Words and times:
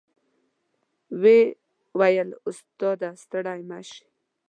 وې 1.21 1.39
ویل 1.99 2.29
استاد 2.49 2.99
ه 3.07 3.11
ستړی 3.23 3.59
مه 3.69 3.79
شې. 3.89 4.03